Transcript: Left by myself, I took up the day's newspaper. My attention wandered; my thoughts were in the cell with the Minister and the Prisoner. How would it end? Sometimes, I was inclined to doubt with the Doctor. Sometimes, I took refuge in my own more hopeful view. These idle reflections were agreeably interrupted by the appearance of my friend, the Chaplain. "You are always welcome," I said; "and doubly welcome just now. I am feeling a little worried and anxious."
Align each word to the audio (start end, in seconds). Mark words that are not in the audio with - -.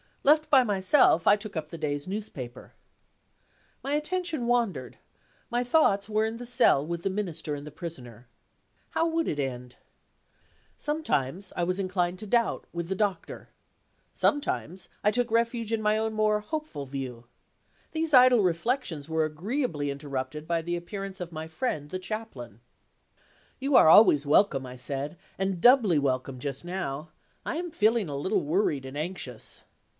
Left 0.23 0.49
by 0.51 0.63
myself, 0.63 1.27
I 1.27 1.35
took 1.35 1.55
up 1.55 1.69
the 1.69 1.77
day's 1.77 2.07
newspaper. 2.07 2.73
My 3.83 3.93
attention 3.93 4.45
wandered; 4.47 4.97
my 5.49 5.63
thoughts 5.63 6.09
were 6.09 6.25
in 6.25 6.37
the 6.37 6.45
cell 6.45 6.85
with 6.85 7.01
the 7.03 7.09
Minister 7.09 7.53
and 7.55 7.65
the 7.67 7.71
Prisoner. 7.71 8.27
How 8.91 9.07
would 9.07 9.27
it 9.27 9.39
end? 9.39 9.75
Sometimes, 10.77 11.53
I 11.55 11.63
was 11.63 11.79
inclined 11.79 12.17
to 12.19 12.27
doubt 12.27 12.65
with 12.73 12.87
the 12.87 12.95
Doctor. 12.95 13.49
Sometimes, 14.13 14.89
I 15.03 15.11
took 15.11 15.29
refuge 15.31 15.71
in 15.73 15.81
my 15.81 15.97
own 15.97 16.13
more 16.13 16.39
hopeful 16.39 16.85
view. 16.85 17.25
These 17.91 18.13
idle 18.13 18.41
reflections 18.43 19.07
were 19.09 19.25
agreeably 19.25 19.89
interrupted 19.91 20.47
by 20.47 20.61
the 20.61 20.75
appearance 20.75 21.19
of 21.19 21.31
my 21.31 21.47
friend, 21.47 21.89
the 21.89 21.99
Chaplain. 21.99 22.59
"You 23.59 23.75
are 23.75 23.89
always 23.89 24.25
welcome," 24.27 24.65
I 24.65 24.75
said; 24.77 25.17
"and 25.37 25.61
doubly 25.61 25.97
welcome 25.99 26.39
just 26.39 26.63
now. 26.65 27.09
I 27.45 27.57
am 27.57 27.69
feeling 27.71 28.09
a 28.09 28.15
little 28.17 28.41
worried 28.41 28.85
and 28.85 28.97
anxious." 28.97 29.63